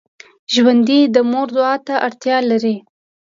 ژوندي 0.53 0.99
د 1.15 1.17
مور 1.31 1.47
دعا 1.57 1.75
ته 1.87 1.95
اړتیا 2.07 2.37
لري 2.49 2.75